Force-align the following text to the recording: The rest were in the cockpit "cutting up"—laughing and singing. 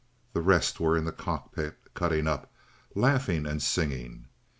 The 0.33 0.41
rest 0.41 0.79
were 0.79 0.97
in 0.97 1.05
the 1.05 1.11
cockpit 1.11 1.77
"cutting 1.93 2.25
up"—laughing 2.25 3.45
and 3.45 3.61
singing. 3.61 4.25